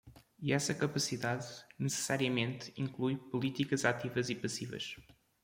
E 0.39 0.51
essa 0.51 0.73
capacidade, 0.73 1.45
necessariamente, 1.77 2.73
inclui 2.75 3.17
políticas 3.29 3.85
ativas 3.85 4.31
e 4.31 4.35
passivas. 4.35 4.95